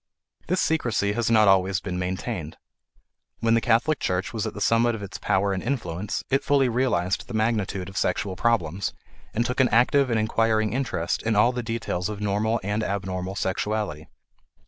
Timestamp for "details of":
11.61-12.19